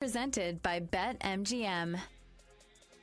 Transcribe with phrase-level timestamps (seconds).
[0.00, 2.00] Presented by BetMGM.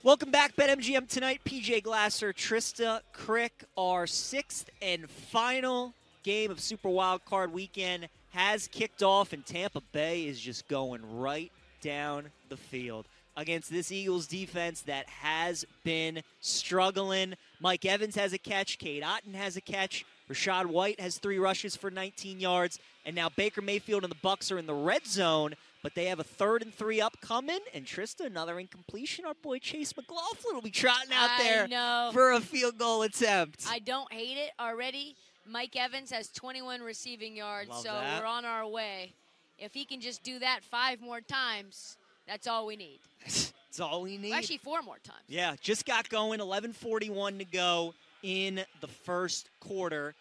[0.02, 1.42] Welcome back, BetMGM tonight.
[1.46, 8.68] PJ Glasser, Trista Krick, our sixth and final game of Super Wild Card Weekend has
[8.68, 13.06] kicked off, and Tampa Bay is just going right down the field
[13.36, 17.36] against this Eagles defense that has been struggling.
[17.60, 21.76] Mike Evans has a catch, Cade Otton has a catch, Rachaad White has three rushes
[21.76, 25.54] for 19 yards, and now Baker Mayfield and the Bucks are in the red zone
[25.88, 27.62] but they have a third and three upcoming.
[27.74, 29.24] And Trista, another incompletion.
[29.24, 32.10] Our boy Chase McLaughlin will be trotting out I there know.
[32.12, 33.64] for a field goal attempt.
[33.70, 35.16] I don't hate it already.
[35.50, 38.22] Mike Evans has 21 receiving yards, Love so that.
[38.22, 39.14] we're on our way.
[39.58, 41.96] If he can just do that five more times,
[42.28, 43.00] that's all we need.
[43.24, 44.32] That's all we need.
[44.32, 45.22] Well, actually, four more times.
[45.28, 46.40] Yeah, just got going.
[46.40, 50.16] 11:41 to go in the first quarter.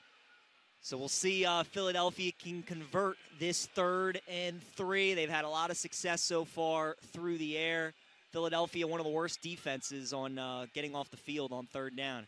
[0.80, 5.15] So we'll see uh, Philadelphia can convert this third and three.
[5.15, 7.93] They've had a lot of success so far through the air.
[8.33, 12.27] Philadelphia, one of the worst defenses on uh, getting off the field on third down.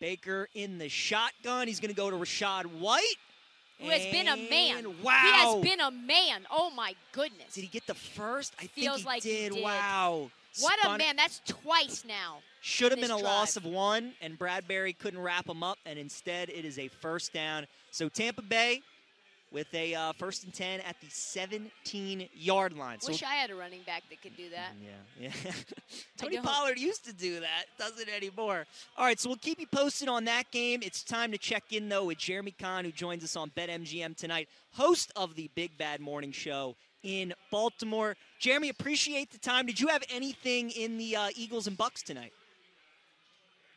[0.00, 1.68] Baker in the shotgun.
[1.68, 3.04] He's going to go to Rachaad White.
[3.80, 4.84] Who has been a man.
[5.02, 5.20] Wow.
[5.22, 6.46] He has been a man.
[6.50, 7.54] Oh, my goodness.
[7.54, 8.54] Did he get the first?
[8.58, 9.52] I Feels think he like he did.
[9.54, 9.62] did.
[9.62, 10.30] Wow.
[10.58, 11.16] What a man.
[11.16, 12.38] That's twice now.
[12.60, 15.98] Should have been a this loss of one, and Bradbury couldn't wrap him up, and
[15.98, 17.66] instead it is a first down.
[17.90, 18.82] So Tampa Bay
[19.52, 23.00] with a uh, first and 10 at the 17 yard line.
[23.00, 24.72] So, Wish I had a running back that could do that.
[24.82, 25.52] yeah, yeah.
[26.16, 26.38] Tony.
[26.38, 27.64] Pollard used to do that.
[27.78, 28.66] Doesn't anymore.
[28.96, 30.80] All right, so we'll keep you posted on that game.
[30.82, 34.48] It's time to check in, though, with Jeremy Conn, who joins us on BetMGM tonight,
[34.72, 38.16] host of the Big Bad Morning Show in Baltimore.
[38.40, 39.66] Jeremy, appreciate the time.
[39.66, 42.32] Did you have anything in the uh, Eagles and Bucks tonight?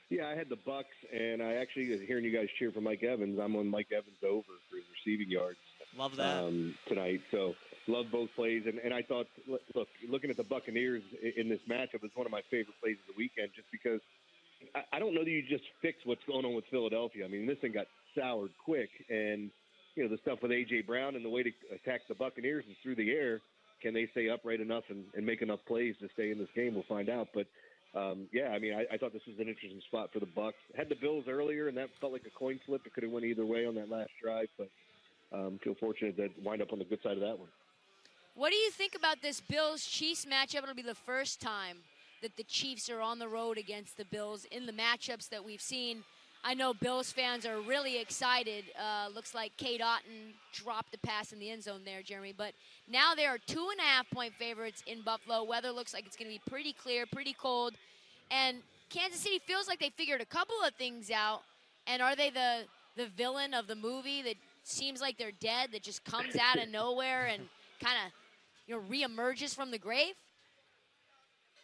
[0.10, 3.40] Yeah, I had the Bucks, and I actually hearing you guys cheer for Mike Evans.
[3.40, 5.58] I'm on Mike Evans over for his receiving yards
[5.98, 6.44] Love that.
[6.44, 7.22] um, tonight.
[7.30, 7.56] So
[7.88, 11.04] love both plays, and, and I thought, look, look, looking at the Buccaneers
[11.36, 14.00] in this matchup is one of my favorite plays of the weekend, just because
[14.74, 17.26] I, I don't know that you just fix what's going on with Philadelphia.
[17.26, 19.52] I mean, this thing got soured quick, and
[19.96, 22.78] you know the stuff with AJ Brown and the way to attack the Buccaneers is
[22.82, 23.42] through the air.
[23.84, 26.74] Can they stay upright enough and, and make enough plays to stay in this game?
[26.74, 27.46] We'll find out, but.
[27.96, 30.58] Um, yeah, I mean, I, I thought this was an interesting spot for the Bucks.
[30.76, 32.82] Had the Bills earlier, and that felt like a coin flip.
[32.88, 34.68] It could have went either way on that last drive, but
[35.32, 37.50] um, feel fortunate that wind up on the good side of that one.
[38.34, 40.64] What do you think about this Bills Chiefs matchup?
[40.64, 41.78] It'll be the first time
[42.24, 45.62] that the Chiefs are on the road against the Bills in the matchups that we've
[45.62, 46.04] seen.
[46.46, 48.66] I know Bills fans are really excited.
[48.78, 52.34] Uh, looks like Cade Otton dropped the pass in the end zone there, Jeremy.
[52.38, 52.54] But
[52.90, 55.44] now they are two and a half point favorites in Buffalo.
[55.44, 57.76] Weather looks like it's going to be pretty clear, pretty cold.
[58.30, 58.58] And
[58.90, 61.44] Kansas City feels like they figured a couple of things out.
[61.88, 62.64] And are they the,
[62.98, 66.70] the villain of the movie that seems like they're dead, that just comes out of
[66.70, 67.44] nowhere and
[67.82, 68.12] kind of
[68.68, 70.16] you know, reemerges from the grave?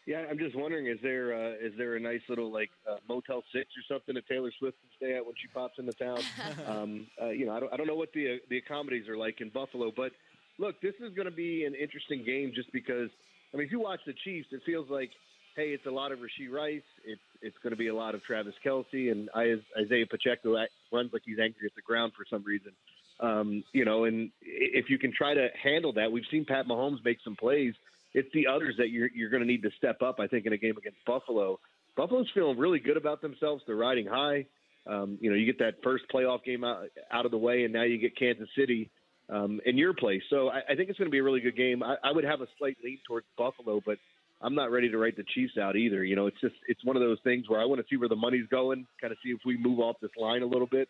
[0.09, 3.43] Yeah, I'm just wondering, is there uh, is there a nice little like uh, Motel
[3.53, 6.17] Six or something that Taylor Swift can stay at when she pops into town?
[6.67, 9.17] um, uh, you know, I don't I don't know what the uh, the accommodaties are
[9.17, 10.11] like in Buffalo, but
[10.57, 13.11] look, this is going to be an interesting game just because.
[13.53, 15.11] I mean, if you watch the Chiefs, it feels like,
[15.55, 16.81] hey, it's a lot of Rashee Rice.
[17.05, 20.55] It's it's going to be a lot of Travis Kelce and Isaiah Pacheco
[20.91, 22.71] runs like he's angry at the ground for some reason.
[23.19, 27.05] Um, you know, and if you can try to handle that, we've seen Pat Mahomes
[27.05, 27.75] make some plays.
[28.13, 30.19] It's the others that you're you're going to need to step up.
[30.19, 31.59] I think in a game against Buffalo,
[31.95, 33.63] Buffalo's feeling really good about themselves.
[33.67, 34.45] They're riding high.
[34.87, 37.73] Um, you know, you get that first playoff game out, out of the way, and
[37.73, 38.89] now you get Kansas City
[39.29, 40.23] um, in your place.
[40.29, 41.83] So I, I think it's going to be a really good game.
[41.83, 43.97] I, I would have a slight lean towards Buffalo, but
[44.41, 46.03] I'm not ready to write the Chiefs out either.
[46.03, 48.09] You know, it's just it's one of those things where I want to see where
[48.09, 50.89] the money's going, kind of see if we move off this line a little bit.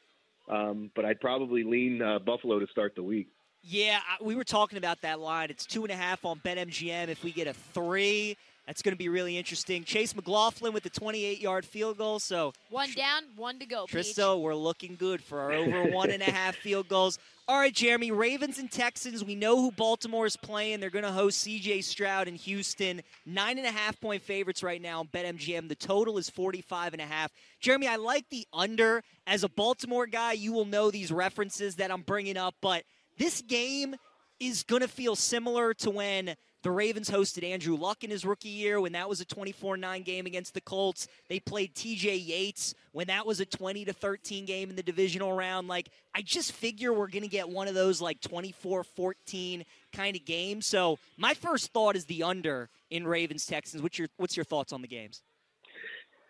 [0.49, 3.27] Um, but I'd probably lean uh, Buffalo to start the week.
[3.61, 5.49] Yeah, we were talking about that line.
[5.49, 7.09] It's two and a half on BetMGM.
[7.09, 9.83] If we get a three, that's going to be really interesting.
[9.83, 12.19] Chase McLaughlin with the 28 yard field goal.
[12.19, 13.85] So, One down, one to go.
[13.85, 13.95] Peach.
[14.15, 17.19] Tristo, we're looking good for our over one and a half field goals.
[17.49, 19.25] All right, Jeremy, Ravens and Texans.
[19.25, 20.79] We know who Baltimore is playing.
[20.79, 23.01] They're going to host CJ Stroud in Houston.
[23.25, 25.67] Nine and a half point favorites right now on BetMGM.
[25.67, 27.31] The total is 45 and a half.
[27.59, 29.03] Jeremy, I like the under.
[29.25, 32.83] As a Baltimore guy, you will know these references that I'm bringing up, but
[33.19, 33.95] this game
[34.39, 38.49] is going to feel similar to when the Ravens hosted Andrew Luck in his rookie
[38.49, 41.07] year when that was a 24-9 game against the Colts.
[41.29, 45.31] They played TJ Yates when that was a 20 to 13 game in the divisional
[45.31, 45.67] round.
[45.67, 49.63] Like I just figure we're going to get one of those like 24-14
[49.93, 50.65] kind of games.
[50.65, 53.81] So, my first thought is the under in Ravens Texans.
[53.81, 55.21] What's your what's your thoughts on the games?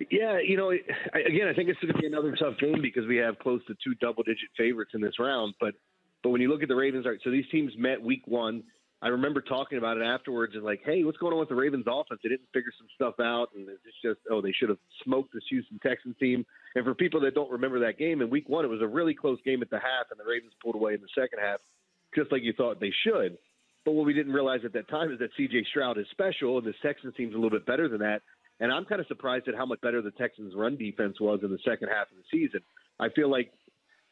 [0.09, 3.17] Yeah, you know, again, I think it's going to be another tough game because we
[3.17, 5.55] have close to two double-digit favorites in this round.
[5.59, 5.73] But
[6.23, 8.63] but when you look at the Ravens, right, so these teams met week one.
[9.01, 11.85] I remember talking about it afterwards and like, hey, what's going on with the Ravens
[11.87, 12.19] offense?
[12.21, 15.43] They didn't figure some stuff out, and it's just oh, they should have smoked this
[15.49, 16.45] Houston Texans team.
[16.75, 19.13] And for people that don't remember that game in Week One, it was a really
[19.13, 21.61] close game at the half, and the Ravens pulled away in the second half,
[22.13, 23.37] just like you thought they should.
[23.85, 25.65] But what we didn't realize at that time is that C.J.
[25.69, 28.21] Stroud is special, and this Texans team's a little bit better than that.
[28.59, 31.51] And I'm kind of surprised at how much better the Texans' run defense was in
[31.51, 32.59] the second half of the season.
[32.99, 33.53] I feel like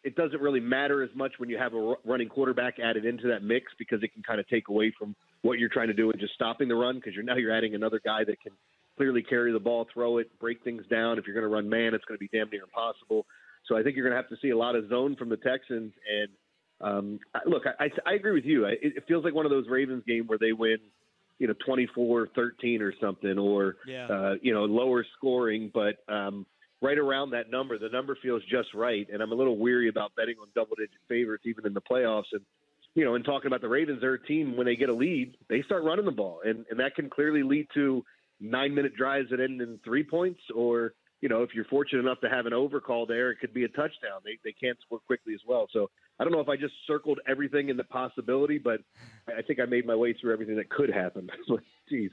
[0.04, 3.44] it doesn't really matter as much when you have a running quarterback added into that
[3.44, 6.20] mix because it can kind of take away from what you're trying to do and
[6.20, 8.54] just stopping the run because you're now you're adding another guy that can
[8.96, 11.18] clearly carry the ball, throw it, break things down.
[11.20, 13.26] If you're going to run man, it's going to be damn near impossible.
[13.68, 15.38] So I think you're going to have to see a lot of zone from the
[15.38, 15.94] Texans.
[16.10, 16.30] And
[16.82, 18.66] um, look, I, I agree with you.
[18.66, 20.78] It, it feels like one of those Ravens games where they win,
[21.38, 24.08] you know, 24-13 or something, or yeah.
[24.08, 26.46] uh, you know, lower scoring, but um,
[26.82, 27.78] right around that number.
[27.78, 31.44] The number feels just right, and I'm a little weary about betting on double-digit favorites
[31.48, 32.32] even in the playoffs.
[32.32, 32.42] And
[32.96, 35.38] you know, and talking about the Ravens, they're a team when they get a lead,
[35.50, 38.04] they start running the ball, and and that can clearly lead to
[38.40, 42.30] nine-minute drives that end in three points, or you know, if you're fortunate enough to
[42.30, 44.22] have an overcall there, it could be a touchdown.
[44.24, 45.68] They they can't score quickly as well.
[45.72, 45.90] So
[46.20, 48.82] I don't know if I just circled everything in the possibility, but
[49.28, 51.30] I think I made my way through everything that could happen.
[51.92, 52.10] Jeez.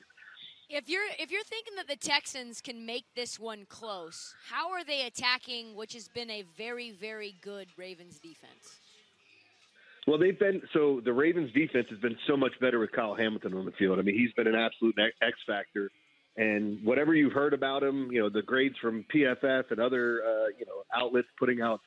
[0.69, 4.82] If you're if you're thinking that the Texans can make this one close, how are
[4.82, 8.81] they attacking which has been a very very good Ravens defense?
[10.06, 13.55] Well, they've been so the Ravens defense has been so much better with Kyle Hamilton
[13.55, 13.99] on the field.
[13.99, 15.90] I mean, he's been an absolute X factor.
[16.37, 20.49] And whatever you've heard about him, you know, the grades from PFF and other uh,
[20.58, 21.81] you know outlets putting out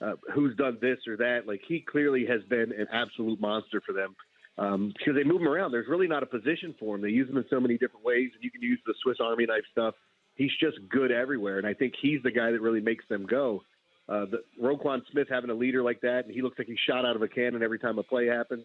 [0.00, 3.92] uh, who's done this or that, like he clearly has been an absolute monster for
[3.92, 4.14] them
[4.58, 5.72] um, because they move him around.
[5.72, 7.02] There's really not a position for him.
[7.02, 9.46] They use him in so many different ways, and you can use the Swiss Army
[9.46, 9.94] knife stuff.
[10.36, 13.62] He's just good everywhere, and I think he's the guy that really makes them go.
[14.08, 17.06] Uh, the Roquan Smith having a leader like that, and he looks like he's shot
[17.06, 18.64] out of a cannon every time a play happens.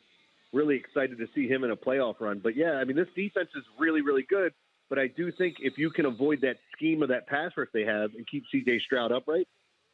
[0.51, 2.39] Really excited to see him in a playoff run.
[2.43, 4.53] But yeah, I mean, this defense is really, really good.
[4.89, 7.83] But I do think if you can avoid that scheme of that pass rush they
[7.83, 8.79] have and keep C.J.
[8.85, 9.47] Stroud upright,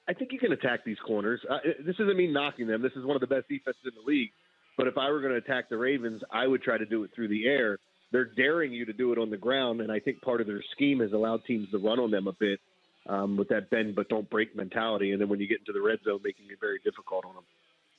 [0.08, 1.42] I think you can attack these corners.
[1.50, 2.82] Uh, this isn't me knocking them.
[2.82, 4.30] This is one of the best defenses in the league.
[4.77, 7.12] But if I were going to attack the Ravens, I would try to do it
[7.16, 7.77] through the air.
[8.12, 10.63] They're daring you to do it on the ground, and I think part of their
[10.72, 12.60] scheme has allowed teams to run on them a bit
[13.07, 15.12] um, with that bend but don't break mentality.
[15.12, 17.44] And then when you get into the red zone, making it very difficult on them.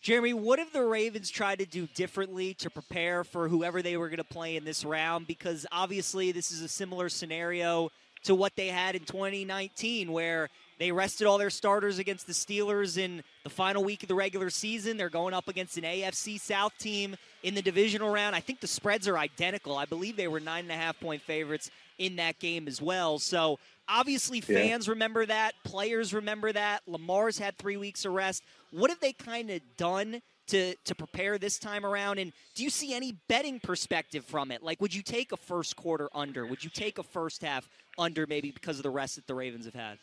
[0.03, 4.09] Jeremy, what have the Ravens tried to do differently to prepare for whoever they were
[4.09, 5.27] going to play in this round?
[5.27, 7.91] Because obviously, this is a similar scenario
[8.25, 12.99] to what they had in 2019, where they rested all their starters against the Steelers
[12.99, 14.97] in the final week of the regular season.
[14.97, 18.37] They're going up against an AFC South team in the divisional round.
[18.37, 19.77] I think the spreads are identical.
[19.77, 23.19] I believe they were nine and a half point favorites in that game as well.
[23.19, 23.59] So
[23.89, 24.93] obviously, fans yeah.
[24.93, 25.55] remember that.
[25.65, 26.83] Players remember that.
[26.87, 28.43] Lamar's had three weeks of rest.
[28.71, 32.19] What have they kind of done to to prepare this time around?
[32.19, 34.63] And do you see any betting perspective from it?
[34.63, 36.45] Like, would you take a first quarter under?
[36.47, 37.69] Would you take a first half
[37.99, 39.99] under, maybe because of the rest that the Ravens have had?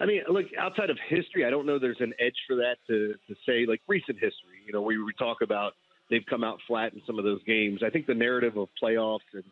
[0.00, 3.14] I mean, look, outside of history, I don't know there's an edge for that to,
[3.28, 5.74] to say, like recent history, you know, where we talk about
[6.10, 7.82] they've come out flat in some of those games.
[7.82, 9.44] I think the narrative of playoffs and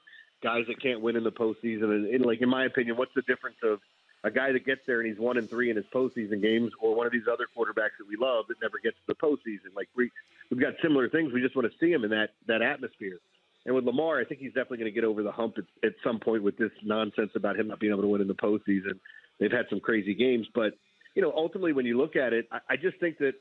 [0.43, 3.23] guys that can't win in the postseason, and, and like, in my opinion, what's the
[3.23, 3.79] difference of
[4.25, 6.95] a guy that gets there and he's one and three in his postseason games, or
[6.95, 9.75] one of these other quarterbacks that we love that never gets to the postseason?
[9.75, 10.11] Like, we,
[10.51, 11.33] we've got similar things.
[11.33, 13.19] We just want to see him in that, that atmosphere.
[13.65, 15.95] And with Lamar, I think he's definitely going to get over the hump at, at
[16.03, 18.99] some point with this nonsense about him not being able to win in the postseason.
[19.43, 20.75] They've had some crazy games, but
[21.17, 23.33] you know, ultimately, when you look at it, I, I just think that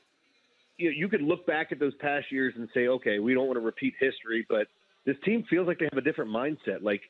[0.78, 3.46] you know you could look back at those past years and say, okay, we don't
[3.46, 4.66] want to repeat history, but
[5.06, 6.82] this team feels like they have a different mindset.
[6.82, 7.02] Like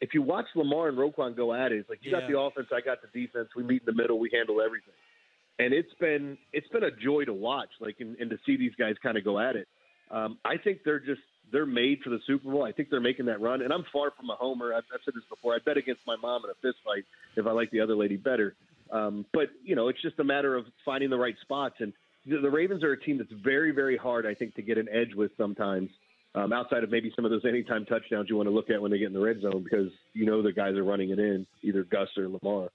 [0.00, 2.20] if you watch Lamar and Roquan go at it, it's like you yeah.
[2.20, 3.48] got the offense, I got the defense.
[3.54, 4.94] We meet in the middle, we handle everything,
[5.58, 7.70] and it's been it's been a joy to watch.
[7.80, 9.68] Like and, and to see these guys kind of go at it.
[10.10, 11.20] Um, I think they're just
[11.52, 12.64] they're made for the Super Bowl.
[12.64, 14.74] I think they're making that run, and I'm far from a homer.
[14.74, 15.54] I've, I've said this before.
[15.54, 17.04] I bet against my mom in a fist fight
[17.36, 18.54] if I like the other lady better.
[18.90, 21.76] Um, but you know, it's just a matter of finding the right spots.
[21.80, 21.92] And
[22.26, 24.88] the, the Ravens are a team that's very, very hard, I think, to get an
[24.92, 25.90] edge with sometimes.
[26.34, 28.90] Um, outside of maybe some of those anytime touchdowns you want to look at when
[28.90, 31.46] they get in the red zone, because you know the guys are running it in,
[31.62, 32.68] either Gus or Lamar.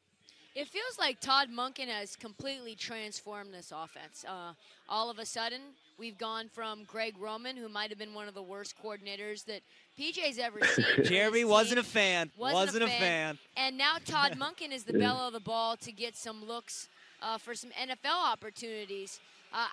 [0.55, 4.24] It feels like Todd Monken has completely transformed this offense.
[4.27, 4.53] Uh,
[4.88, 5.62] all of a sudden,
[5.98, 9.62] we've gone from Greg Roman, who might have been one of the worst coordinators that
[10.00, 11.05] PJ's ever seen.
[11.05, 12.29] Jeremy wasn't a fan.
[12.38, 12.95] Wasn't, wasn't a, fan.
[12.95, 13.39] a, fan.
[13.57, 16.88] And now Todd Monken is the bell of the ball to get some looks
[17.24, 19.19] uh, for some NFL opportunities.
[19.51, 19.65] Uh,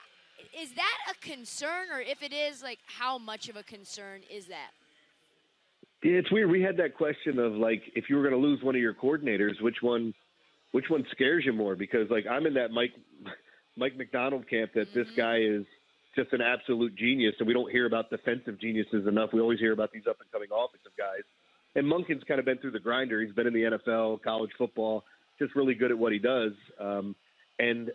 [0.59, 4.47] is that a concern, or if it is, like how much of a concern is
[4.47, 4.71] that?
[6.03, 6.51] Yeah, it's weird.
[6.51, 8.95] We had that question of like, if you were going to lose one of your
[8.95, 10.15] coordinators, which one
[10.73, 11.77] which one scares you more?
[11.77, 12.93] Because like I'm in that Mike
[13.77, 14.99] Mike Macdonald camp that mm-hmm.
[14.99, 15.65] this guy is
[16.17, 19.31] just an absolute genius, and we don't hear about defensive geniuses enough.
[19.33, 21.23] We always hear about these up and coming offensive guys.
[21.77, 23.23] And Monken's kind of been through the grinder.
[23.23, 25.05] He's been in the NFL, college football,
[25.39, 26.53] just really good at what he does.
[26.81, 27.15] Um,
[27.61, 27.93] and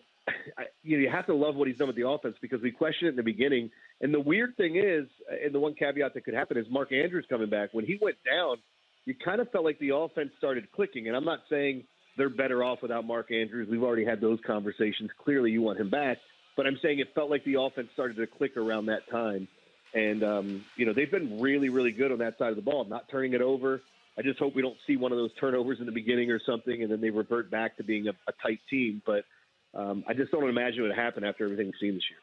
[0.58, 2.72] I, you know, you have to love what he's done with the offense because we
[2.72, 3.70] questioned it in the beginning.
[4.00, 5.08] And the weird thing is,
[5.44, 7.70] and the one caveat that could happen is Mark Andrews coming back.
[7.74, 8.58] When he went down,
[9.06, 11.08] you kind of felt like the offense started clicking.
[11.08, 11.84] And I'm not saying
[12.18, 13.68] they're better off without Mark Andrews.
[13.70, 15.10] We've already had those conversations.
[15.24, 16.18] Clearly, you want him back.
[16.56, 19.48] But I'm saying it felt like the offense started to click around that time.
[19.94, 22.86] And, um, you know, they've been really, really good on that side of the ball,
[22.86, 23.82] not turning it over.
[24.18, 26.82] I just hope we don't see one of those turnovers in the beginning or something,
[26.82, 29.02] and then they revert back to being a, a tight team.
[29.06, 29.26] But
[29.74, 32.20] um, I just don't imagine it would happen after everything we've seen this year.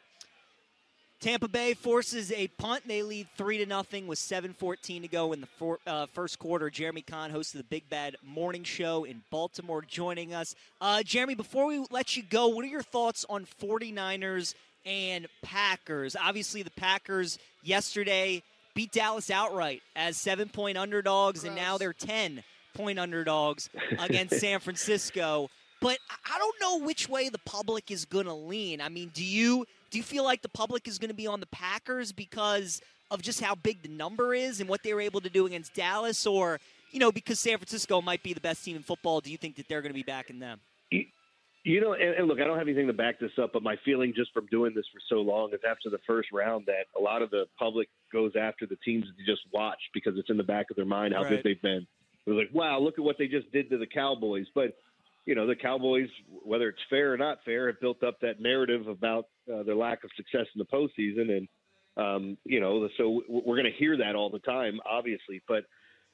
[1.23, 2.83] Tampa Bay forces a punt.
[2.89, 6.69] They lead three to nothing with 7:14 to go in the for, uh, first quarter.
[6.69, 10.57] Jeremy Conn, host of the Big Bad Morning Show in Baltimore, joining us.
[10.81, 16.17] Uh, Jeremy, before we let you go, what are your thoughts on 49ers and Packers?
[16.17, 18.43] Obviously, the Packers yesterday
[18.75, 21.47] beat Dallas outright as seven-point underdogs, Gross.
[21.47, 25.51] and now they're 10-point underdogs against San Francisco.
[25.81, 28.81] But I don't know which way the public is going to lean.
[28.81, 31.39] I mean, do you do you feel like the public is going to be on
[31.39, 32.81] the Packers because
[33.11, 35.75] of just how big the number is and what they were able to do against
[35.75, 36.59] Dallas, or
[36.91, 39.21] you know because San Francisco might be the best team in football?
[39.21, 40.61] Do you think that they're going to be backing them?
[41.65, 43.77] You know, and, and look, I don't have anything to back this up, but my
[43.85, 47.01] feeling just from doing this for so long is after the first round that a
[47.01, 50.37] lot of the public goes after the teams that they just watch because it's in
[50.37, 51.31] the back of their mind how Right.
[51.31, 51.87] good they've been.
[52.27, 54.47] They're like, wow, look at what they just did to the Cowboys.
[54.55, 54.77] But
[55.25, 56.09] you know, the Cowboys,
[56.45, 60.05] whether it's fair or not fair, have built up that narrative about uh, their lack
[60.05, 61.49] of success in the postseason, and
[61.97, 65.43] um, you know, so we're going to hear that all the time, obviously.
[65.47, 65.65] But,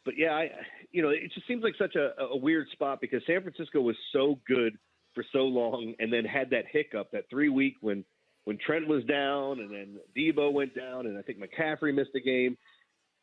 [0.05, 0.51] but yeah, I,
[0.91, 3.97] you know, it just seems like such a, a weird spot because San Francisco was
[4.13, 4.77] so good
[5.15, 8.05] for so long, and then had that hiccup, that three week when
[8.45, 12.21] when Trent was down, and then Deebo went down, and I think McCaffrey missed a
[12.21, 12.57] game.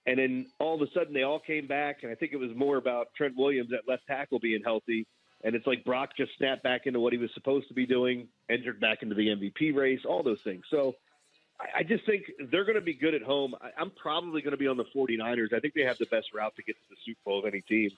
[0.06, 2.52] And then all of a sudden they all came back, and I think it was
[2.56, 5.08] more about Trent Williams at left tackle being healthy.
[5.46, 8.28] And it's like Brock just snapped back into what he was supposed to be doing,
[8.50, 10.64] entered back into the MVP race, all those things.
[10.72, 10.96] So
[11.78, 13.54] I, just think they're going to be good at home.
[13.62, 15.54] I, I'm probably going to be on the 49ers.
[15.54, 17.62] I think they have the best route to get to the Super Bowl of any
[17.62, 17.92] team.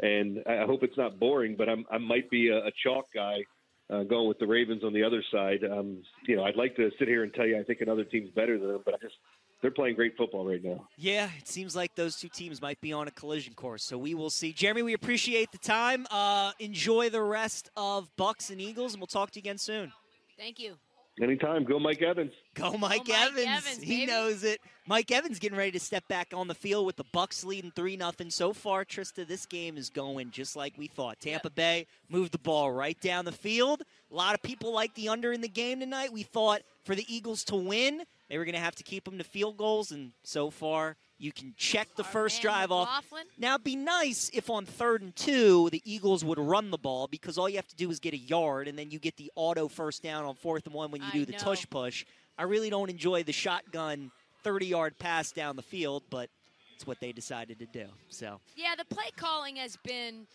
[0.00, 3.06] And I I hope it's not boring, but I'm, I might be a, a chalk
[3.14, 3.44] guy
[3.90, 5.60] uh, going with the Ravens on the other side.
[5.64, 8.30] Um, you know, I'd like to sit here and tell you I think another team's
[8.30, 9.14] better than them, but I just
[9.60, 10.86] they're playing great football right now.
[10.96, 14.14] Yeah, it seems like those two teams might be on a collision course, so we
[14.14, 14.52] will see.
[14.52, 16.06] Jeremy, we appreciate the time.
[16.10, 19.92] Uh, enjoy the rest of Bucks and Eagles, and we'll talk to you again soon.
[20.36, 20.74] Thank you.
[21.20, 22.30] Anytime, go Mike Evans.
[22.54, 23.46] Go Mike, Mike Evans.
[23.46, 24.12] Evans, he baby.
[24.12, 24.60] knows it.
[24.86, 27.96] Mike Evans getting ready to step back on the field with the Bucks leading 3
[27.96, 28.30] nothing.
[28.30, 31.18] So far, Trista, this game is going just like we thought.
[31.20, 33.82] Tampa Bay moved the ball right down the field.
[34.12, 36.12] A lot of people like the under in the game tonight.
[36.12, 39.18] We thought for the Eagles to win, they were going to have to keep them
[39.18, 43.10] to field goals, and so far, you can check the Our first drive off.
[43.38, 47.08] Now, it'd be nice if on third and two, the Eagles would run the ball
[47.08, 49.32] because all you have to do is get a yard, and then you get the
[49.34, 51.38] auto first down on fourth and one when you I do the know.
[51.38, 52.04] tush push.
[52.36, 54.10] I really don't enjoy the shotgun
[54.44, 56.30] 30 yard pass down the field, but
[56.76, 57.86] it's what they decided to do.
[58.08, 60.28] So, Yeah, the play calling has been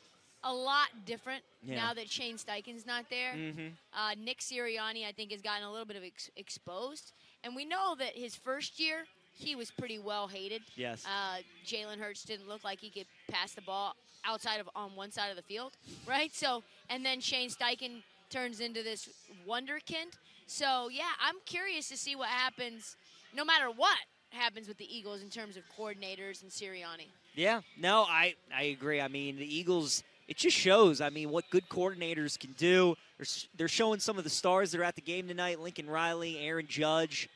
[0.44, 1.76] a lot different Yeah.
[1.76, 3.34] now that Shane Steichen's not there.
[3.34, 3.72] mhm.
[3.94, 7.66] Uh, Nick Sirianni, I think, has gotten a little bit of ex- exposed, and we
[7.66, 10.62] know that his first year he was pretty well hated.
[10.76, 11.04] yes.
[11.06, 13.96] Uh, Jalen Hurts didn't look like he could pass the ball
[14.26, 15.74] outside of on one side of the field,
[16.08, 16.34] right?
[16.34, 19.10] So, and then Shane Steichen turns into this
[19.48, 20.14] wonderkind.
[20.48, 22.96] So, yeah, I'm curious to see what happens,
[23.36, 23.98] no matter what
[24.30, 27.08] happens with the Eagles in terms of coordinators and Sirianni.
[27.36, 29.02] Yeah, no, I, I agree.
[29.02, 32.96] I mean, the Eagles, it just shows, I mean, what good coordinators can do.
[33.18, 33.26] They're,
[33.58, 36.68] they're showing some of the stars that are at the game tonight Lincoln Riley, Aaron
[36.68, 37.30] Judge.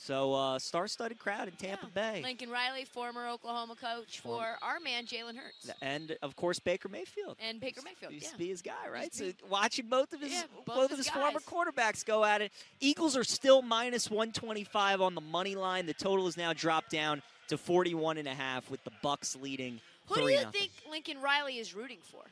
[0.00, 2.12] So, uh, star studded crowd in Tampa Yeah.
[2.12, 2.22] Bay.
[2.22, 6.88] Lincoln Riley, former Oklahoma coach for Former- our man Jalen Hurts And, of course, Baker
[6.88, 7.36] Mayfield.
[7.40, 8.12] and Baker Mayfield.
[8.12, 8.30] Used Yeah.
[8.32, 9.12] to be his guy, right?
[9.12, 12.40] So watching both of his Yeah, both, both of his his former quarterbacks go at
[12.42, 12.52] it.
[12.78, 15.86] Eagles are still minus 125 on the money line.
[15.86, 19.80] The total is now dropped down to 41 and a half with the Bucks leading
[20.08, 20.52] Who do you nothing.
[20.52, 22.22] think Lincoln Riley is rooting for?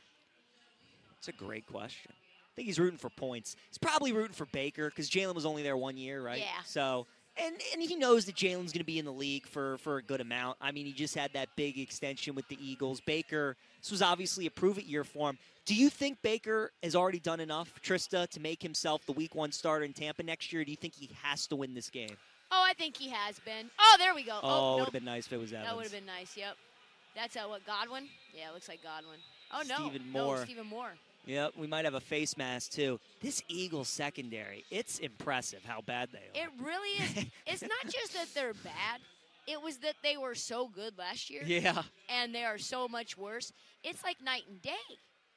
[1.19, 2.13] It's a great question.
[2.13, 3.57] I think he's rooting for points.
[3.69, 6.39] He's probably rooting for Baker because Jalen was only there one year, right?
[6.39, 6.63] Yeah.
[6.65, 7.07] So,
[7.37, 10.03] and and he knows that Jalen's going to be in the league for for a
[10.03, 10.57] good amount.
[10.61, 13.01] I mean, he just had that big extension with the Eagles.
[13.01, 15.39] Baker, this was obviously a prove it year for him.
[15.67, 19.53] Do you think Baker has already done enough, Trista, to make himself the Week One
[19.53, 20.65] starter in Tampa next year?
[20.65, 22.17] Do you think he has to win this game?
[22.53, 23.69] Oh, I think he has been.
[23.79, 24.39] Oh, there we go.
[24.43, 25.67] Oh, Oh, it would have been nice if it was Evans.
[25.69, 26.37] that would have been nice.
[26.37, 26.57] Yep.
[27.17, 28.05] That's uh, what Godwin.
[28.33, 29.19] Yeah, it looks like Godwin.
[29.53, 30.45] Oh no, Stephen no, Moore.
[30.45, 30.93] Stephen Moore.
[31.25, 33.01] Yep, we might have a face mask too.
[33.21, 36.45] This Eagles secondary, it's impressive how bad they are.
[36.45, 37.27] It really is.
[37.47, 39.01] it's not just that they're bad.
[39.49, 41.43] It was that they were so good last year.
[41.47, 43.53] yeah, And they are so much worse.
[43.83, 44.71] It's like night and day.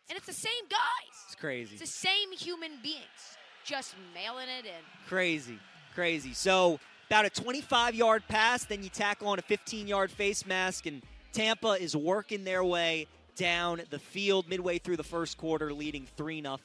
[0.09, 1.15] And it's the same guys.
[1.27, 1.75] it's crazy.
[1.75, 3.37] It's the same human beings.
[3.63, 4.81] Just mailing it in.
[5.07, 5.59] Crazy,
[5.93, 6.33] crazy.
[6.33, 10.85] So about a 25 yard pass, then you tackle on a 15 yard face mask,
[10.87, 16.07] and Tampa is working their way down the field midway through the first quarter, leading
[16.17, 16.57] 3 0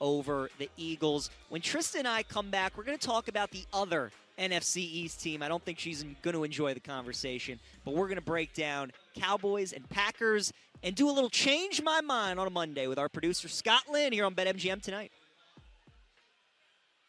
[0.00, 1.30] over the Eagles.
[1.48, 5.20] When Tristan and I come back, we're going to talk about the other NFC East
[5.20, 5.42] team.
[5.42, 8.92] I don't think she's going to enjoy the conversation, but we're going to break down
[9.14, 10.52] Cowboys and Packers
[10.82, 14.12] and do a little change my mind on a Monday with our producer Scott Lynn
[14.12, 15.12] here on BetMGM tonight.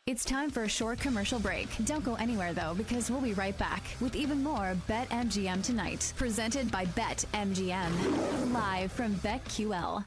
[0.07, 1.67] It's time for a short commercial break.
[1.85, 6.13] Don't go anywhere though, because we'll be right back with even more Bet MGM tonight,
[6.15, 10.03] presented by Bet MGM, live from BetQL.